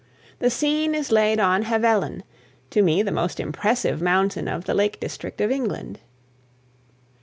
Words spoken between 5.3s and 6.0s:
of England.